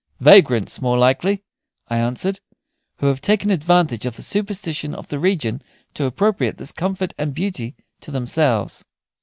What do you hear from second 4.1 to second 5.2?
the superstition of the